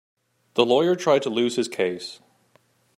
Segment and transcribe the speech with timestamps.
[0.55, 2.21] The lawyer tried to lose his case.